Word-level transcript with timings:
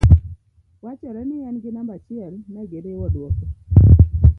wachore 0.83 1.21
ni 1.27 1.37
en 1.49 1.55
gi 1.63 1.69
namba 1.73 1.93
achiel 1.97 2.33
negiriwo 2.53 3.05
duoko 3.13 3.45